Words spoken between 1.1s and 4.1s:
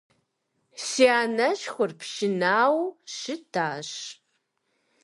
анэшхуэр пшынауэу щытащ.